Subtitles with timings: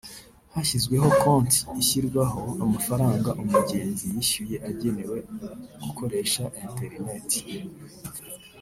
[0.53, 5.17] hashyizweho konti ishyirwaho amafaranga umugenzi yishyuye agenewe
[5.83, 7.41] gukoresha interineti